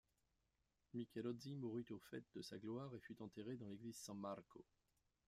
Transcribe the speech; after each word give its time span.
Michelozzi 0.95 1.53
mourut 1.53 1.85
au 1.91 1.99
faîte 1.99 2.25
de 2.33 2.41
sa 2.41 2.57
gloire, 2.57 2.95
et 2.95 2.99
fut 3.01 3.21
enterré 3.21 3.55
dans 3.55 3.67
l’église 3.67 3.97
San 3.99 4.17
Marco. 4.17 4.65